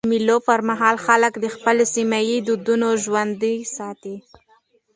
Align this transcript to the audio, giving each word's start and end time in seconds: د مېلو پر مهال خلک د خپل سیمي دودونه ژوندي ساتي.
د 0.05 0.09
مېلو 0.13 0.37
پر 0.47 0.59
مهال 0.69 0.95
خلک 1.05 1.33
د 1.39 1.45
خپل 1.55 1.77
سیمي 1.93 2.35
دودونه 2.47 2.87
ژوندي 3.03 3.55
ساتي. 3.75 4.15